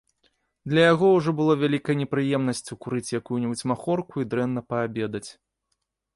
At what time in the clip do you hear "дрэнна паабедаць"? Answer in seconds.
4.35-5.25